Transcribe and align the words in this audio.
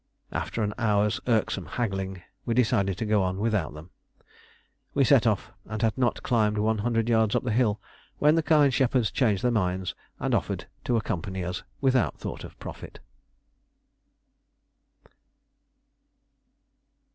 After 0.31 0.63
an 0.63 0.73
hour's 0.79 1.19
irksome 1.27 1.67
haggling 1.67 2.23
we 2.43 2.55
decided 2.55 2.97
to 2.97 3.05
go 3.05 3.21
on 3.21 3.37
without 3.37 3.75
them. 3.75 3.91
We 4.95 5.03
set 5.03 5.27
off, 5.27 5.51
and 5.65 5.83
had 5.83 5.95
not 5.95 6.23
climbed 6.23 6.57
one 6.57 6.79
hundred 6.79 7.07
yards 7.07 7.35
up 7.35 7.43
the 7.43 7.51
hill 7.51 7.79
when 8.17 8.33
the 8.33 8.41
kind 8.41 8.73
shepherds 8.73 9.11
changed 9.11 9.43
their 9.43 9.51
minds 9.51 9.93
and 10.19 10.33
offered 10.33 10.65
to 10.85 10.97
accompany 10.97 11.43
us 11.43 11.61
without 11.81 12.17
thought 12.17 12.43
of 12.43 12.57
profit. 12.57 12.99